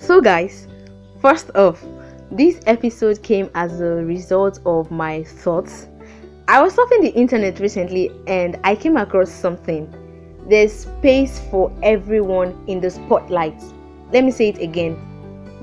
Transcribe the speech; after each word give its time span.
So, 0.00 0.22
guys, 0.22 0.66
first 1.20 1.50
off, 1.54 1.84
this 2.30 2.58
episode 2.66 3.22
came 3.22 3.50
as 3.54 3.82
a 3.82 4.02
result 4.02 4.58
of 4.64 4.90
my 4.90 5.24
thoughts. 5.24 5.88
I 6.48 6.62
was 6.62 6.74
surfing 6.74 7.02
the 7.02 7.12
internet 7.14 7.60
recently 7.60 8.10
and 8.26 8.58
I 8.64 8.76
came 8.76 8.96
across 8.96 9.30
something. 9.30 9.92
There's 10.48 10.72
space 10.72 11.38
for 11.50 11.70
everyone 11.82 12.64
in 12.66 12.80
the 12.80 12.88
spotlight. 12.88 13.62
Let 14.10 14.24
me 14.24 14.30
say 14.30 14.48
it 14.48 14.58
again. 14.58 14.96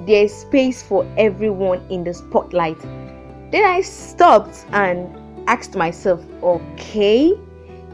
There's 0.05 0.31
space 0.31 0.83
for 0.83 1.03
everyone 1.17 1.81
in 1.89 2.03
the 2.03 2.13
spotlight. 2.13 2.79
Then 3.51 3.65
I 3.65 3.81
stopped 3.81 4.67
and 4.71 5.09
asked 5.49 5.75
myself, 5.75 6.23
okay, 6.43 7.33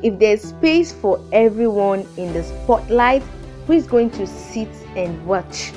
if 0.03 0.19
there's 0.19 0.41
space 0.41 0.91
for 0.91 1.25
everyone 1.31 2.05
in 2.17 2.33
the 2.33 2.43
spotlight, 2.43 3.23
who 3.65 3.73
is 3.73 3.87
going 3.87 4.09
to 4.11 4.27
sit 4.27 4.69
and 4.97 5.25
watch? 5.25 5.71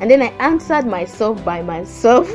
And 0.00 0.10
then 0.10 0.22
I 0.22 0.28
answered 0.38 0.86
myself 0.86 1.44
by 1.44 1.62
myself. 1.62 2.30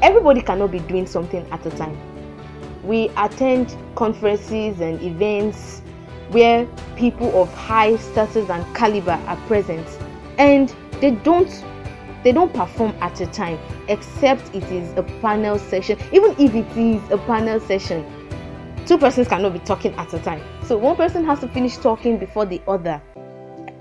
Everybody 0.00 0.42
cannot 0.42 0.70
be 0.70 0.80
doing 0.80 1.06
something 1.06 1.46
at 1.50 1.64
a 1.66 1.70
time. 1.70 1.98
We 2.84 3.10
attend 3.16 3.76
conferences 3.94 4.80
and 4.80 5.00
events 5.02 5.80
where 6.30 6.66
people 6.96 7.40
of 7.40 7.52
high 7.54 7.96
status 7.96 8.48
and 8.48 8.76
caliber 8.76 9.20
are 9.26 9.36
present. 9.46 9.86
And 10.38 10.74
they 11.00 11.12
don't 11.12 11.64
they 12.24 12.30
don't 12.30 12.54
perform 12.54 12.94
at 13.00 13.20
a 13.20 13.26
time 13.26 13.58
except 13.88 14.54
it 14.54 14.62
is 14.64 14.96
a 14.96 15.02
panel 15.20 15.58
session. 15.58 15.98
Even 16.12 16.32
if 16.38 16.54
it 16.54 16.76
is 16.76 17.02
a 17.10 17.18
panel 17.18 17.58
session 17.60 18.06
two 18.86 18.98
persons 18.98 19.28
cannot 19.28 19.52
be 19.52 19.58
talking 19.60 19.94
at 19.94 20.12
a 20.12 20.18
time. 20.18 20.42
So 20.64 20.76
one 20.76 20.96
person 20.96 21.24
has 21.24 21.40
to 21.40 21.48
finish 21.48 21.76
talking 21.76 22.18
before 22.18 22.46
the 22.46 22.60
other. 22.66 23.00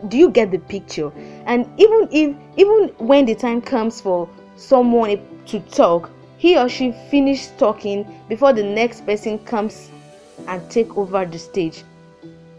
Do 0.08 0.18
you 0.18 0.30
get 0.30 0.52
the 0.52 0.60
picture 0.60 1.12
and 1.46 1.68
even 1.78 2.08
if 2.12 2.36
even 2.58 2.90
when 2.98 3.26
the 3.26 3.36
time 3.36 3.62
comes 3.62 4.02
for 4.02 4.28
someone 4.56 5.20
to 5.46 5.60
talk 5.62 6.10
he 6.38 6.58
or 6.58 6.68
she 6.68 6.92
finish 7.12 7.48
talking 7.60 8.04
before 8.28 8.52
the 8.52 8.64
next 8.64 9.06
person 9.06 9.38
comes 9.46 9.92
and 10.48 10.72
take 10.72 10.98
over 10.98 11.24
the 11.24 11.38
stage. 11.38 11.84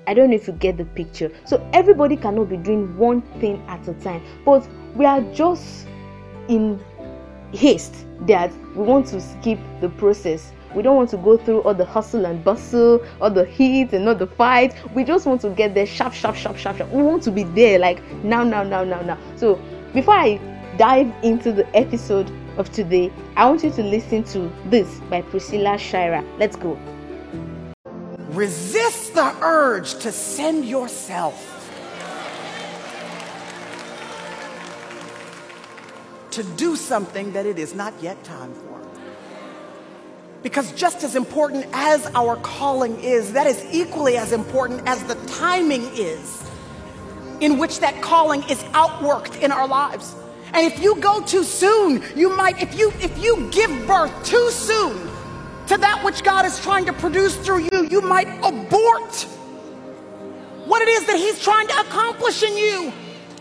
I 0.06 0.14
don't 0.14 0.30
know 0.30 0.36
if 0.36 0.46
you 0.46 0.52
get 0.52 0.76
the 0.76 0.84
picture. 0.84 1.32
So 1.44 1.68
everybody 1.72 2.16
cannot 2.16 2.48
be 2.48 2.58
doing 2.58 2.96
one 2.96 3.22
thing 3.40 3.60
at 3.66 3.86
a 3.88 3.94
time. 3.94 4.22
But 4.44 4.68
we 4.94 5.04
are 5.04 5.20
just 5.32 5.88
in 6.46 6.78
haste 7.52 8.06
that 8.20 8.52
we 8.76 8.84
want 8.84 9.06
to 9.08 9.20
skip 9.20 9.58
the 9.80 9.88
process 9.88 10.52
we 10.74 10.82
don't 10.82 10.96
want 10.96 11.10
to 11.10 11.16
go 11.16 11.36
through 11.36 11.62
all 11.62 11.74
the 11.74 11.84
hustle 11.84 12.24
and 12.24 12.42
bustle, 12.42 13.04
all 13.20 13.30
the 13.30 13.44
heat 13.44 13.92
and 13.92 14.08
all 14.08 14.14
the 14.14 14.26
fight. 14.26 14.74
We 14.94 15.04
just 15.04 15.26
want 15.26 15.40
to 15.42 15.50
get 15.50 15.74
there 15.74 15.86
sharp, 15.86 16.14
sharp, 16.14 16.36
sharp, 16.36 16.56
sharp, 16.56 16.76
sharp. 16.78 16.90
We 16.90 17.02
want 17.02 17.22
to 17.24 17.30
be 17.30 17.44
there 17.44 17.78
like 17.78 18.02
now, 18.24 18.42
now, 18.42 18.62
now, 18.62 18.84
now, 18.84 19.02
now. 19.02 19.18
So 19.36 19.60
before 19.92 20.14
I 20.14 20.40
dive 20.78 21.12
into 21.22 21.52
the 21.52 21.66
episode 21.76 22.30
of 22.56 22.72
today, 22.72 23.12
I 23.36 23.48
want 23.48 23.62
you 23.64 23.70
to 23.70 23.82
listen 23.82 24.24
to 24.24 24.50
this 24.66 24.88
by 25.10 25.22
Priscilla 25.22 25.78
Shirer. 25.78 26.24
Let's 26.38 26.56
go. 26.56 26.78
Resist 28.30 29.14
the 29.14 29.34
urge 29.42 29.94
to 29.96 30.10
send 30.10 30.64
yourself 30.64 31.48
to 36.30 36.42
do 36.56 36.76
something 36.76 37.30
that 37.34 37.44
it 37.44 37.58
is 37.58 37.74
not 37.74 37.92
yet 38.00 38.22
time 38.24 38.54
for. 38.54 38.81
Because 40.42 40.72
just 40.72 41.04
as 41.04 41.14
important 41.14 41.66
as 41.72 42.06
our 42.14 42.36
calling 42.36 42.98
is, 43.00 43.32
that 43.32 43.46
is 43.46 43.64
equally 43.70 44.16
as 44.16 44.32
important 44.32 44.82
as 44.86 45.02
the 45.04 45.14
timing 45.26 45.82
is 45.94 46.42
in 47.40 47.58
which 47.58 47.80
that 47.80 48.00
calling 48.00 48.42
is 48.48 48.58
outworked 48.74 49.40
in 49.40 49.52
our 49.52 49.68
lives. 49.68 50.14
And 50.52 50.70
if 50.70 50.82
you 50.82 50.96
go 50.96 51.22
too 51.22 51.44
soon, 51.44 52.02
you 52.14 52.36
might, 52.36 52.60
if 52.60 52.78
you 52.78 52.92
if 53.00 53.22
you 53.22 53.48
give 53.50 53.70
birth 53.86 54.12
too 54.24 54.50
soon 54.50 55.10
to 55.68 55.78
that 55.78 56.04
which 56.04 56.22
God 56.22 56.44
is 56.44 56.60
trying 56.60 56.84
to 56.86 56.92
produce 56.92 57.36
through 57.36 57.68
you, 57.72 57.88
you 57.90 58.00
might 58.00 58.28
abort 58.44 59.26
what 60.66 60.82
it 60.82 60.88
is 60.88 61.06
that 61.06 61.16
He's 61.16 61.40
trying 61.40 61.68
to 61.68 61.80
accomplish 61.80 62.42
in 62.42 62.56
you. 62.56 62.92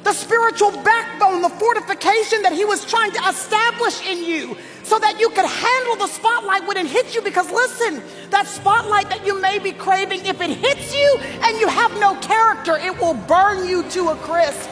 The 0.03 0.13
spiritual 0.13 0.71
backbone, 0.83 1.41
the 1.41 1.49
fortification 1.49 2.41
that 2.41 2.53
He 2.53 2.65
was 2.65 2.83
trying 2.85 3.11
to 3.11 3.21
establish 3.29 4.05
in 4.07 4.23
you 4.23 4.57
so 4.83 4.97
that 4.97 5.19
you 5.19 5.29
could 5.29 5.45
handle 5.45 5.95
the 5.95 6.07
spotlight 6.07 6.65
when 6.67 6.77
it 6.77 6.87
hits 6.87 7.13
you. 7.13 7.21
Because 7.21 7.51
listen, 7.51 8.01
that 8.31 8.47
spotlight 8.47 9.09
that 9.09 9.25
you 9.25 9.39
may 9.39 9.59
be 9.59 9.71
craving, 9.71 10.25
if 10.25 10.41
it 10.41 10.49
hits 10.49 10.95
you 10.95 11.17
and 11.43 11.59
you 11.59 11.67
have 11.67 11.91
no 11.99 12.15
character, 12.19 12.77
it 12.77 12.99
will 12.99 13.13
burn 13.13 13.67
you 13.67 13.83
to 13.89 14.09
a 14.09 14.15
crisp. 14.15 14.69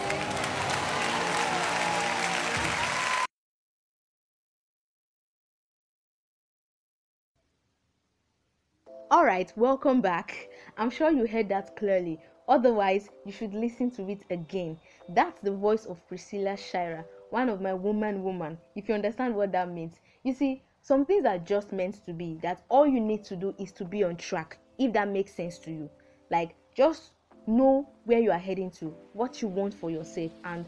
All 9.12 9.25
right, 9.25 9.51
welcome 9.56 10.01
back. 10.01 10.50
I'm 10.78 10.89
sure 10.89 11.12
you 11.12 11.25
heard 11.25 11.50
that 11.50 11.75
clearly. 11.75 12.19
Otherwise, 12.49 13.09
you 13.25 13.31
should 13.31 13.53
listen 13.53 13.91
to 13.91 14.09
it 14.09 14.23
again. 14.31 14.75
That's 15.09 15.39
the 15.41 15.51
voice 15.51 15.85
of 15.85 16.05
Priscilla 16.07 16.57
Shirer, 16.57 17.05
one 17.29 17.47
of 17.47 17.61
my 17.61 17.75
woman 17.75 18.23
woman. 18.23 18.57
If 18.75 18.89
you 18.89 18.95
understand 18.95 19.35
what 19.35 19.51
that 19.51 19.69
means. 19.69 19.99
You 20.23 20.33
see, 20.33 20.63
some 20.81 21.05
things 21.05 21.25
are 21.25 21.38
just 21.38 21.71
meant 21.71 22.03
to 22.07 22.11
be. 22.11 22.39
That 22.41 22.63
all 22.67 22.88
you 22.88 22.99
need 22.99 23.23
to 23.25 23.35
do 23.35 23.53
is 23.59 23.71
to 23.73 23.85
be 23.85 24.03
on 24.03 24.15
track. 24.17 24.57
If 24.79 24.93
that 24.93 25.09
makes 25.09 25.33
sense 25.35 25.59
to 25.59 25.71
you. 25.71 25.89
Like 26.31 26.55
just 26.75 27.11
know 27.45 27.88
where 28.05 28.19
you 28.19 28.31
are 28.31 28.39
heading 28.39 28.71
to, 28.71 28.95
what 29.13 29.41
you 29.43 29.47
want 29.47 29.73
for 29.73 29.91
yourself 29.91 30.31
and 30.43 30.65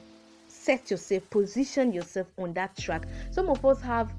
set 0.47 0.91
yourself, 0.91 1.27
position 1.31 1.91
yourself 1.91 2.27
on 2.37 2.53
that 2.53 2.77
track. 2.77 3.07
Some 3.31 3.49
of 3.49 3.65
us 3.65 3.81
have 3.81 4.13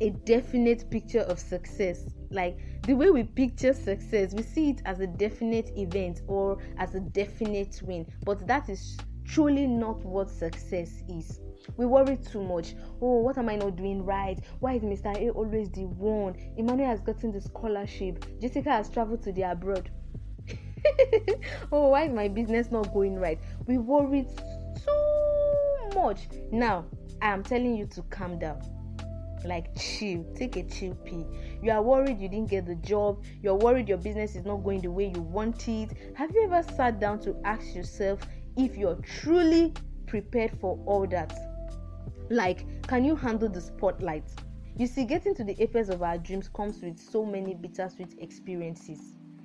a 0.00 0.10
definite 0.10 0.88
picture 0.90 1.20
of 1.20 1.38
success 1.38 2.04
like 2.30 2.58
the 2.82 2.94
way 2.94 3.10
we 3.10 3.24
picture 3.24 3.72
success 3.72 4.34
we 4.34 4.42
see 4.42 4.70
it 4.70 4.82
as 4.84 5.00
a 5.00 5.06
definite 5.06 5.70
event 5.76 6.22
or 6.26 6.58
as 6.78 6.94
a 6.94 7.00
definite 7.00 7.80
win. 7.82 8.06
But 8.24 8.46
that 8.46 8.68
is 8.68 8.96
truly 9.24 9.66
not 9.66 10.04
what 10.04 10.30
success 10.30 11.02
is. 11.08 11.40
We 11.76 11.86
worry 11.86 12.16
too 12.16 12.42
much. 12.42 12.74
Oh 13.00 13.20
what 13.20 13.38
am 13.38 13.48
i 13.48 13.56
not 13.56 13.76
doing 13.76 14.04
right? 14.04 14.38
Why 14.60 14.74
is 14.74 14.82
mr 14.82 15.14
a 15.16 15.30
always 15.30 15.70
the 15.70 15.86
one? 15.86 16.34
Emmanuel 16.56 16.88
has 16.88 17.00
gotten 17.00 17.32
the 17.32 17.40
scholarship. 17.40 18.24
Jessica 18.40 18.70
has 18.70 18.88
traveled 18.88 19.22
to 19.22 19.32
the 19.32 19.42
abroad. 19.42 19.90
Oh 21.72 21.88
why 21.88 22.04
is 22.04 22.12
my 22.12 22.28
business 22.28 22.70
not 22.70 22.92
going 22.94 23.16
right? 23.16 23.38
We 23.66 23.78
worry 23.78 24.26
too 24.76 26.00
much. 26.00 26.28
Now 26.52 26.86
i 27.20 27.32
am 27.32 27.42
telling 27.42 27.74
you 27.74 27.86
to 27.86 28.02
calm 28.02 28.38
down 28.38 28.62
like 29.44 29.74
chill. 29.76 30.24
Take 30.34 30.56
a 30.56 30.64
chill 30.64 30.94
pee 31.04 31.24
you 31.62 31.72
are 31.72 31.82
worried 31.82 32.20
you 32.20 32.28
didn't 32.28 32.50
get 32.50 32.66
the 32.66 32.76
job. 32.76 33.22
You're 33.42 33.56
worried 33.56 33.88
your 33.88 33.98
business 33.98 34.36
is 34.36 34.44
not 34.44 34.62
going 34.62 34.80
the 34.80 34.90
way 34.90 35.12
you 35.14 35.22
want 35.22 35.68
it. 35.68 35.90
Have 36.14 36.30
you 36.34 36.44
ever 36.44 36.62
sat 36.74 37.00
down 37.00 37.20
to 37.20 37.36
ask 37.44 37.74
yourself 37.74 38.20
if 38.56 38.76
you're 38.76 38.96
truly 38.96 39.72
prepared 40.06 40.52
for 40.60 40.78
all 40.86 41.06
that? 41.08 41.36
Like 42.30 42.66
can 42.86 43.04
you 43.04 43.16
handle 43.16 43.48
the 43.48 43.60
spotlight? 43.60 44.30
You 44.76 44.86
see 44.86 45.04
getting 45.04 45.34
to 45.34 45.44
the 45.44 45.60
apex 45.60 45.88
of 45.88 46.02
our 46.02 46.18
dreams 46.18 46.48
comes 46.48 46.80
with 46.80 46.98
so 46.98 47.24
many 47.24 47.54
bittersweet 47.54 48.14
experiences. 48.18 49.00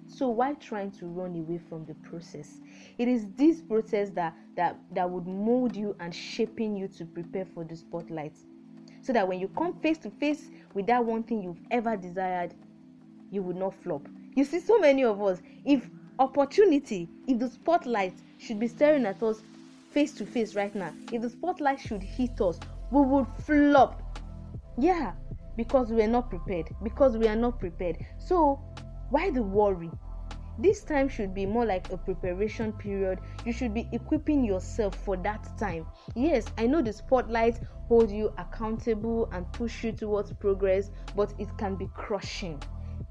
So 0.05 0.29
why 0.29 0.53
trying 0.53 0.91
to 0.91 1.07
run 1.07 1.35
away 1.35 1.57
from 1.57 1.85
the 1.85 1.95
process? 1.95 2.59
It 2.99 3.07
is 3.07 3.25
this 3.35 3.61
process 3.61 4.11
that 4.11 4.35
that 4.55 4.79
that 4.91 5.09
would 5.09 5.25
mold 5.25 5.75
you 5.75 5.95
and 5.99 6.13
shaping 6.13 6.75
you 6.75 6.87
to 6.89 7.05
prepare 7.05 7.45
for 7.45 7.63
the 7.63 7.75
spotlight 7.75 8.37
so 9.03 9.13
that 9.13 9.27
when 9.27 9.39
you 9.39 9.47
come 9.49 9.73
face 9.81 9.97
to 9.99 10.09
face 10.09 10.49
with 10.73 10.87
that 10.87 11.05
one 11.05 11.23
thing 11.23 11.43
you've 11.43 11.61
ever 11.69 11.95
desired, 11.95 12.55
you 13.29 13.43
will 13.43 13.55
not 13.55 13.75
flop. 13.75 14.07
You 14.35 14.45
see, 14.45 14.59
so 14.59 14.79
many 14.79 15.03
of 15.03 15.21
us, 15.21 15.41
if 15.65 15.89
opportunity, 16.17 17.11
if 17.27 17.37
the 17.37 17.49
spotlight 17.49 18.15
should 18.37 18.59
be 18.59 18.67
staring 18.67 19.05
at 19.05 19.21
us 19.21 19.41
face 19.91 20.13
to 20.13 20.25
face 20.25 20.55
right 20.55 20.73
now, 20.73 20.93
if 21.11 21.21
the 21.21 21.29
spotlight 21.29 21.79
should 21.79 22.01
hit 22.01 22.39
us, 22.41 22.59
we 22.91 23.01
would 23.01 23.27
flop. 23.45 24.01
Yeah, 24.79 25.13
because 25.57 25.91
we 25.91 26.01
are 26.01 26.07
not 26.07 26.29
prepared. 26.29 26.69
Because 26.81 27.17
we 27.17 27.27
are 27.27 27.35
not 27.35 27.59
prepared. 27.59 27.97
So, 28.19 28.59
why 29.09 29.29
the 29.29 29.43
worry? 29.43 29.91
This 30.57 30.83
time 30.83 31.09
should 31.09 31.33
be 31.33 31.45
more 31.45 31.65
like 31.65 31.91
a 31.91 31.97
preparation 31.97 32.73
period. 32.73 33.19
You 33.45 33.51
should 33.51 33.73
be 33.73 33.89
equipping 33.91 34.45
yourself 34.45 34.95
for 34.95 35.17
that 35.17 35.57
time. 35.57 35.85
Yes, 36.15 36.45
I 36.57 36.67
know 36.67 36.81
the 36.81 36.93
spotlight 36.93 37.59
holds 37.87 38.13
you 38.13 38.31
accountable 38.37 39.29
and 39.31 39.51
push 39.53 39.83
you 39.83 39.91
towards 39.91 40.31
progress, 40.33 40.91
but 41.15 41.33
it 41.39 41.49
can 41.57 41.75
be 41.75 41.89
crushing, 41.95 42.61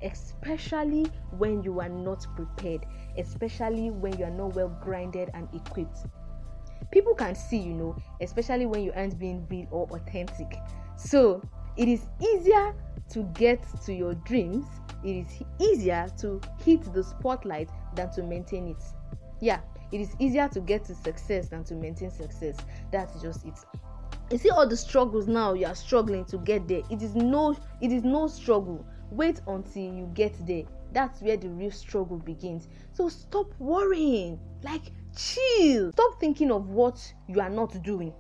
especially 0.03 1.05
when 1.37 1.63
you 1.63 1.81
are 1.81 1.89
not 1.89 2.25
prepared, 2.37 2.87
especially 3.19 3.91
when 3.91 4.17
you 4.19 4.25
are 4.25 4.31
not 4.31 4.55
well 4.55 4.77
grinded 4.81 5.31
and 5.35 5.49
equipped. 5.53 6.07
People 6.93 7.15
can 7.15 7.35
see, 7.35 7.59
you 7.59 7.75
know, 7.75 7.97
especially 8.21 8.67
when 8.67 8.83
you 8.83 8.93
aren't 8.95 9.19
being 9.19 9.47
real 9.51 9.67
or 9.71 9.89
authentic. 9.91 10.59
So, 10.97 11.43
it 11.77 11.89
is 11.89 12.07
easier 12.21 12.75
to 13.11 13.23
get 13.35 13.65
to 13.85 13.93
your 13.93 14.15
dreams 14.15 14.67
it 15.05 15.27
is 15.27 15.43
easier 15.59 16.09
to 16.19 16.41
hit 16.65 16.93
the 16.93 17.03
spotlight 17.03 17.71
than 17.95 18.11
to 18.13 18.23
maintain 18.23 18.69
it. 18.69 18.83
Yeah, 19.41 19.61
it 19.91 20.01
is 20.01 20.15
easier 20.19 20.49
to 20.49 20.61
get 20.61 20.85
to 20.85 20.95
success 20.95 21.49
than 21.49 21.65
to 21.65 21.75
maintain 21.75 22.11
success. 22.11 22.57
That's 22.91 23.21
just 23.21 23.45
it. 23.45 23.59
You 24.31 24.39
see 24.39 24.51
all 24.51 24.67
the 24.67 24.77
struggles 24.77 25.27
now 25.27 25.53
you 25.53 25.67
are 25.67 25.75
struggling 25.75 26.25
to 26.27 26.39
get 26.39 26.67
there. 26.67 26.83
It 26.91 27.03
is 27.03 27.15
no 27.15 27.57
it 27.81 27.93
is 27.93 28.03
no 28.03 28.27
struggle. 28.29 28.85
Wait 29.11 29.41
until 29.47 29.83
you 29.83 30.11
get 30.15 30.35
there. 30.47 30.63
That's 30.93 31.21
where 31.21 31.37
the 31.37 31.49
real 31.49 31.71
struggle 31.71 32.19
begins. 32.19 32.69
So 32.93 33.09
stop 33.09 33.53
worrying. 33.59 34.39
Like 34.63 34.93
chill. 35.17 35.93
Stop 35.93 36.19
thinking 36.21 36.51
of 36.51 36.71
what 36.71 37.13
you 37.29 37.41
are 37.41 37.51
not 37.51 37.83
doing 37.83 38.15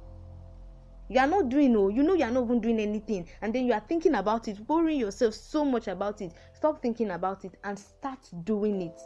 you 1.12 1.18
are 1.20 1.26
not 1.26 1.50
doing 1.50 1.76
oh 1.76 1.88
you 1.88 2.02
know 2.02 2.14
you 2.14 2.24
are 2.24 2.30
not 2.30 2.44
even 2.44 2.58
doing 2.60 2.80
anything 2.80 3.28
and 3.42 3.54
then 3.54 3.66
you 3.66 3.74
are 3.74 3.82
thinking 3.86 4.14
about 4.14 4.48
it 4.48 4.58
worrying 4.66 4.98
yourself 4.98 5.34
so 5.34 5.62
much 5.62 5.86
about 5.88 6.22
it. 6.22 6.32
Stop 6.54 6.80
thinking 6.80 7.10
about 7.10 7.44
it 7.44 7.52
and 7.64 7.78
start 7.78 8.18
doing 8.44 8.80
it. 8.80 8.98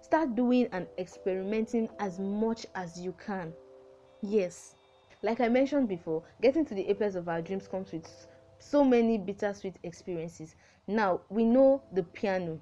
Start 0.00 0.34
doing 0.34 0.68
and 0.72 0.86
experimenting 0.98 1.88
as 1.98 2.18
much 2.18 2.64
as 2.74 2.98
you 2.98 3.14
can. 3.24 3.52
Yes. 4.22 4.74
Like 5.22 5.42
i 5.42 5.48
mentioned 5.48 5.86
before 5.86 6.22
getting 6.40 6.64
to 6.64 6.74
the 6.74 6.88
apex 6.88 7.14
of 7.14 7.28
our 7.28 7.42
dreams 7.42 7.68
comes 7.68 7.92
with 7.92 8.08
so 8.58 8.82
many 8.82 9.18
bittersweet 9.18 9.76
experiences. 9.82 10.54
Now 10.86 11.20
we 11.28 11.44
know 11.44 11.82
the 11.92 12.04
piano. 12.04 12.58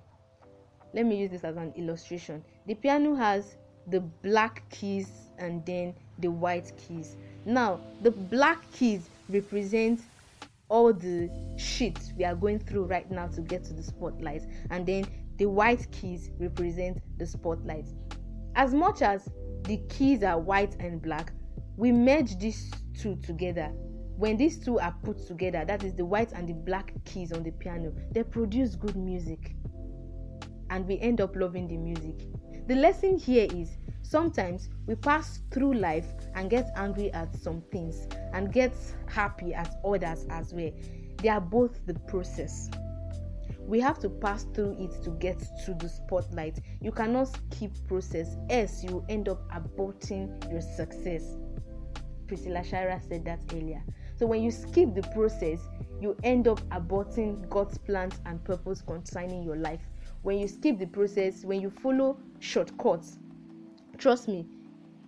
Let 0.93 1.07
me 1.07 1.19
use 1.19 1.31
this 1.31 1.45
as 1.45 1.57
an 1.57 1.73
illustration. 1.77 2.43
The 2.67 2.75
piano 2.75 3.15
has 3.15 3.59
the 3.87 4.01
black 4.01 4.69
keys 4.71 5.31
and 5.39 5.65
then 5.65 5.95
the 6.19 6.29
white 6.29 6.73
keys 6.77 7.17
now 7.49 7.81
the 8.03 8.11
black 8.11 8.71
keys 8.73 9.09
represent 9.29 10.01
all 10.69 10.93
the 10.93 11.31
shit 11.57 11.99
we 12.17 12.25
are 12.25 12.35
going 12.35 12.59
through 12.59 12.85
right 12.85 13.11
now 13.11 13.27
to 13.29 13.41
get 13.41 13.65
to 13.65 13.73
the 13.73 13.83
spotlight. 13.83 14.43
And 14.71 14.87
then 14.87 15.07
the 15.39 15.47
white 15.47 15.91
keys 15.91 16.31
represent 16.39 16.99
the 17.19 17.27
spotlight. 17.27 17.87
As 18.55 18.75
much 18.75 19.03
as 19.03 19.29
the 19.65 19.79
keys 19.89 20.23
are 20.23 20.39
white 20.39 20.77
and 20.79 21.01
black 21.01 21.33
we 21.77 21.93
merge 21.93 22.39
these 22.39 22.71
two 22.99 23.17
together. 23.17 23.71
When 24.17 24.37
these 24.37 24.59
two 24.59 24.81
are 24.81 24.95
put 25.05 25.27
together 25.27 25.65
that 25.65 25.85
is 25.85 25.95
the 25.95 26.05
white 26.05 26.33
and 26.33 26.49
the 26.49 26.55
black 26.55 26.93
keys 27.05 27.33
on 27.33 27.45
the 27.45 27.53
piano 27.53 27.93
they 28.13 28.25
produce 28.25 28.75
good 28.75 28.97
music 28.97 29.55
and 30.71 30.87
we 30.87 30.99
end 31.01 31.21
up 31.21 31.35
loving 31.37 31.67
the 31.69 31.77
music 31.77 32.29
the 32.69 32.75
lesson 32.75 33.17
here 33.17 33.49
is 33.55 33.79
sometimes 34.03 34.69
we 34.87 34.95
pass 34.95 35.41
through 35.51 35.73
life 35.73 36.05
and 36.35 36.51
get 36.51 36.71
angry 36.77 37.11
at 37.15 37.35
some 37.35 37.63
things 37.73 38.07
and 38.35 38.53
get 38.53 38.75
happy 39.07 39.55
at 39.55 39.75
others 39.83 40.27
as 40.29 40.53
well. 40.53 40.71
They 41.23 41.31
are 41.31 41.41
both 41.41 41.87
the 41.87 41.95
process. 41.95 42.69
We 43.59 43.81
have 43.81 43.99
to 44.01 44.11
pass 44.11 44.45
through 44.53 44.77
it 44.79 45.03
to 45.05 45.11
get 45.13 45.39
to 45.65 45.73
the 45.79 45.89
spotlight. 45.89 46.61
You 46.83 46.93
cannot 46.93 47.29
skip 47.29 47.73
process, 47.87 48.37
else 48.51 48.85
you 48.85 49.03
end 49.09 49.31
up 49.31 49.51
aborting 49.51 50.53
your 50.53 50.61
success. 50.61 51.39
Priscilla 52.27 52.63
Shirer 52.63 53.01
said 53.09 53.25
that 53.25 53.41
earlier. 53.55 53.83
So 54.15 54.27
when 54.27 54.43
you 54.43 54.51
skip 54.51 54.95
the 54.95 55.09
process, 55.15 55.61
you 56.03 56.19
end 56.23 56.49
up 56.49 56.61
aborting 56.69 57.49
God's 57.49 57.79
plans 57.79 58.21
and 58.27 58.45
purpose 58.45 58.83
concerning 58.83 59.43
your 59.43 59.57
life 59.57 59.89
when 60.23 60.39
you 60.39 60.49
skip 60.49 60.79
the 60.79 60.87
process 60.87 61.45
when 61.45 61.61
you 61.61 61.71
follow 61.71 62.19
shortcuts 62.41 63.19
trust 63.99 64.29
me 64.29 64.47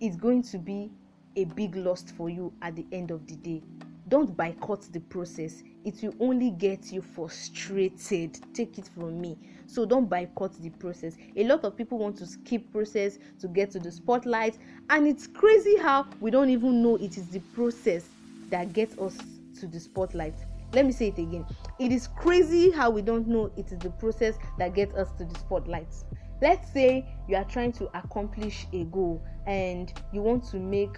it's 0.01 0.15
going 0.17 0.41
to 0.41 0.57
be 0.57 0.91
a 1.35 1.45
big 1.45 1.75
loss 1.75 2.03
for 2.17 2.29
you 2.29 2.51
at 2.61 2.75
the 2.75 2.85
end 2.91 3.11
of 3.11 3.25
the 3.27 3.35
day. 3.35 3.61
Don't 4.09 4.35
boycott 4.35 4.81
the 4.91 4.99
process. 4.99 5.63
It 5.85 6.01
will 6.03 6.15
only 6.19 6.49
get 6.51 6.91
you 6.91 7.01
frustrated. 7.01 8.37
Take 8.53 8.77
it 8.77 8.89
from 8.93 9.21
me. 9.21 9.37
So 9.67 9.85
don't 9.85 10.09
boycott 10.09 10.53
the 10.61 10.69
process. 10.71 11.15
A 11.37 11.45
lot 11.45 11.63
of 11.63 11.77
people 11.77 11.97
want 11.97 12.17
to 12.17 12.25
skip 12.25 12.69
process 12.73 13.19
to 13.39 13.47
get 13.47 13.71
to 13.71 13.79
the 13.79 13.91
spotlight 13.91 14.57
and 14.89 15.07
it's 15.07 15.27
crazy 15.27 15.77
how 15.77 16.07
we 16.19 16.29
don't 16.29 16.49
even 16.49 16.83
know 16.83 16.97
it 16.97 17.17
is 17.17 17.29
the 17.29 17.39
process 17.39 18.05
that 18.49 18.73
gets 18.73 18.97
us 18.97 19.17
to 19.59 19.67
the 19.67 19.79
spotlight 19.79 20.35
let 20.73 20.85
me 20.85 20.91
say 20.91 21.07
it 21.09 21.17
again. 21.17 21.45
It 21.79 21.91
is 21.91 22.07
crazy 22.07 22.71
how 22.71 22.89
we 22.89 23.01
don't 23.01 23.27
know 23.27 23.51
it 23.57 23.71
is 23.71 23.79
the 23.79 23.89
process 23.91 24.35
that 24.57 24.73
gets 24.73 24.93
us 24.95 25.11
to 25.17 25.25
the 25.25 25.37
spotlight. 25.37 25.93
Let's 26.41 26.71
say 26.71 27.05
you 27.27 27.35
are 27.35 27.43
trying 27.43 27.73
to 27.73 27.85
accomplish 27.97 28.65
a 28.73 28.85
goal 28.85 29.23
and 29.45 29.91
you 30.13 30.21
want 30.21 30.43
to 30.51 30.57
make 30.57 30.97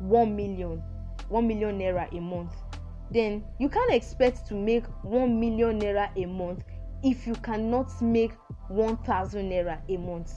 1 0.00 0.36
million 0.36 0.82
1 1.28 1.46
million 1.46 1.78
naira 1.78 2.10
a 2.16 2.20
month. 2.20 2.52
Then 3.10 3.44
you 3.58 3.68
can't 3.68 3.92
expect 3.92 4.46
to 4.48 4.54
make 4.54 4.84
1 5.02 5.40
million 5.40 5.80
naira 5.80 6.10
a 6.16 6.26
month 6.26 6.64
if 7.02 7.26
you 7.26 7.34
cannot 7.34 7.90
make 8.00 8.32
1000 8.68 9.50
naira 9.50 9.80
a 9.88 9.96
month. 9.96 10.32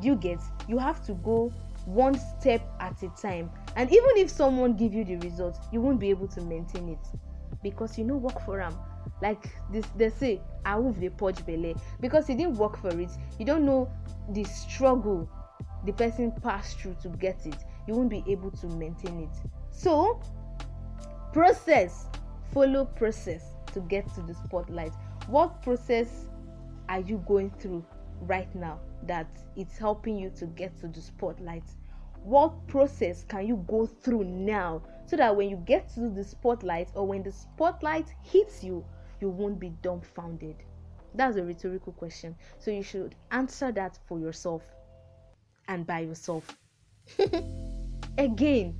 You 0.00 0.14
get? 0.16 0.40
You 0.68 0.78
have 0.78 1.04
to 1.06 1.14
go 1.14 1.52
one 1.84 2.16
step 2.18 2.62
at 2.78 3.02
a 3.02 3.08
time. 3.20 3.50
And 3.76 3.90
even 3.90 4.10
if 4.16 4.30
someone 4.30 4.74
give 4.76 4.94
you 4.94 5.04
the 5.04 5.16
result 5.16 5.58
you 5.72 5.80
won't 5.80 5.98
be 5.98 6.10
able 6.10 6.28
to 6.28 6.40
maintain 6.42 6.88
it 6.88 7.20
because 7.62 7.98
you 7.98 8.04
no 8.04 8.16
work 8.16 8.44
for 8.44 8.60
am. 8.60 8.76
Like 9.22 9.42
this 9.72 9.86
they 9.96 10.10
say 10.10 10.40
ah, 10.64 10.76
awoof 10.76 11.00
dey 11.00 11.10
purge 11.10 11.44
belle? 11.46 11.74
Because 12.00 12.28
you 12.28 12.36
didn't 12.36 12.56
work 12.56 12.76
for 12.78 12.98
it 12.98 13.10
you 13.38 13.44
don't 13.44 13.64
know 13.64 13.90
the 14.30 14.44
struggle 14.44 15.28
the 15.84 15.92
person 15.92 16.32
passed 16.42 16.78
through 16.78 16.96
to 17.02 17.08
get 17.08 17.46
it. 17.46 17.56
You 17.86 17.94
won't 17.94 18.10
be 18.10 18.22
able 18.28 18.50
to 18.52 18.66
maintain 18.66 19.20
it. 19.20 19.50
So 19.70 20.20
process 21.32 22.06
follow 22.52 22.84
process 22.84 23.54
to 23.72 23.80
get 23.80 24.12
to 24.14 24.22
the 24.22 24.34
spotlight. 24.34 24.92
What 25.26 25.62
process 25.62 26.26
are 26.88 27.00
you 27.00 27.22
going 27.26 27.50
through 27.50 27.84
right 28.22 28.52
now 28.54 28.80
that 29.06 29.28
it's 29.56 29.78
helping 29.78 30.18
you 30.18 30.30
to 30.36 30.46
get 30.46 30.78
to 30.80 30.88
the 30.88 31.00
spotlight? 31.00 31.64
What 32.22 32.66
process 32.66 33.24
can 33.28 33.46
you 33.46 33.64
go 33.68 33.86
through 33.86 34.24
now 34.24 34.82
so 35.10 35.16
that 35.16 35.34
when 35.34 35.50
you 35.50 35.56
get 35.56 35.92
to 35.92 36.08
the 36.08 36.22
spotlight 36.22 36.88
or 36.94 37.04
when 37.04 37.24
the 37.24 37.32
spotlight 37.32 38.06
hits 38.22 38.62
you, 38.62 38.84
you 39.20 39.28
won't 39.28 39.58
be 39.58 39.70
dumbfounded? 39.82 40.54
That's 41.16 41.36
a 41.36 41.42
rhetorical 41.42 41.92
question. 41.94 42.36
So 42.60 42.70
you 42.70 42.84
should 42.84 43.16
answer 43.32 43.72
that 43.72 43.98
for 44.06 44.20
yourself 44.20 44.62
and 45.66 45.84
by 45.84 46.00
yourself. 46.00 46.56
Again, 48.18 48.78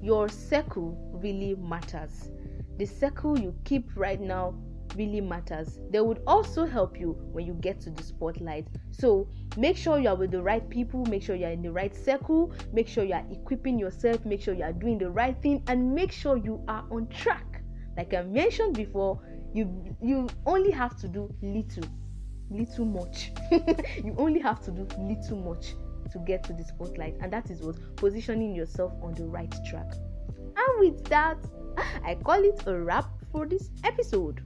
your 0.00 0.28
circle 0.28 0.96
really 1.20 1.56
matters. 1.56 2.30
The 2.78 2.86
circle 2.86 3.36
you 3.36 3.52
keep 3.64 3.90
right 3.96 4.20
now 4.20 4.54
really 4.96 5.20
matters. 5.20 5.78
They 5.90 6.00
would 6.00 6.22
also 6.26 6.66
help 6.66 6.98
you 6.98 7.12
when 7.32 7.46
you 7.46 7.54
get 7.54 7.80
to 7.82 7.90
the 7.90 8.02
spotlight. 8.02 8.66
So 8.90 9.28
make 9.56 9.76
sure 9.76 9.98
you 9.98 10.08
are 10.08 10.16
with 10.16 10.30
the 10.30 10.42
right 10.42 10.68
people, 10.68 11.04
make 11.06 11.22
sure 11.22 11.36
you 11.36 11.46
are 11.46 11.52
in 11.52 11.62
the 11.62 11.72
right 11.72 11.94
circle, 11.94 12.52
make 12.72 12.88
sure 12.88 13.04
you 13.04 13.14
are 13.14 13.24
equipping 13.30 13.78
yourself, 13.78 14.24
make 14.24 14.40
sure 14.40 14.54
you 14.54 14.64
are 14.64 14.72
doing 14.72 14.98
the 14.98 15.10
right 15.10 15.40
thing, 15.42 15.62
and 15.66 15.94
make 15.94 16.12
sure 16.12 16.36
you 16.36 16.62
are 16.68 16.84
on 16.90 17.06
track. 17.08 17.62
Like 17.96 18.14
I 18.14 18.22
mentioned 18.22 18.76
before, 18.76 19.20
you 19.54 19.96
you 20.00 20.28
only 20.46 20.70
have 20.70 20.96
to 21.00 21.08
do 21.08 21.32
little, 21.42 21.84
little 22.50 22.84
much. 22.86 23.32
you 23.50 24.14
only 24.16 24.40
have 24.40 24.62
to 24.64 24.70
do 24.70 24.86
little 24.98 25.36
much 25.38 25.74
to 26.10 26.18
get 26.20 26.42
to 26.44 26.52
the 26.52 26.64
spotlight, 26.64 27.16
and 27.20 27.32
that 27.32 27.50
is 27.50 27.60
what 27.62 27.76
positioning 27.96 28.54
yourself 28.54 28.92
on 29.02 29.14
the 29.14 29.24
right 29.24 29.54
track. 29.68 29.92
And 30.56 30.80
with 30.80 31.04
that, 31.04 31.38
I 32.04 32.14
call 32.16 32.42
it 32.42 32.62
a 32.66 32.78
wrap 32.78 33.10
for 33.30 33.46
this 33.46 33.70
episode 33.84 34.42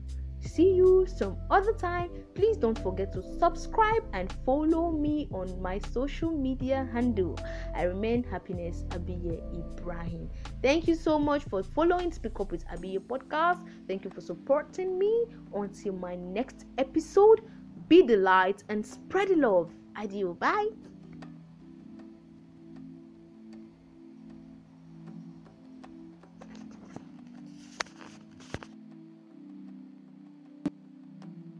see 0.47 0.73
you 0.73 1.05
some 1.07 1.37
other 1.49 1.73
time. 1.73 2.09
Please 2.33 2.57
don't 2.57 2.77
forget 2.79 3.11
to 3.13 3.21
subscribe 3.39 4.03
and 4.13 4.31
follow 4.45 4.91
me 4.91 5.27
on 5.31 5.61
my 5.61 5.79
social 5.79 6.31
media 6.31 6.87
handle. 6.93 7.37
I 7.75 7.83
remain 7.83 8.23
happiness 8.23 8.85
Abiye 8.89 9.37
Ibrahim. 9.59 10.29
Thank 10.61 10.87
you 10.87 10.95
so 10.95 11.19
much 11.19 11.43
for 11.43 11.63
following 11.63 12.11
Speak 12.11 12.39
Up 12.39 12.51
with 12.51 12.65
Abiye 12.67 12.99
podcast. 12.99 13.59
Thank 13.87 14.03
you 14.05 14.09
for 14.11 14.21
supporting 14.21 14.97
me. 14.97 15.25
Until 15.53 15.93
my 15.93 16.15
next 16.15 16.65
episode, 16.77 17.41
be 17.87 18.01
the 18.01 18.17
light 18.17 18.63
and 18.69 18.85
spread 18.85 19.29
the 19.29 19.35
love. 19.35 19.71
Adieu. 19.95 20.35
Bye. 20.39 20.69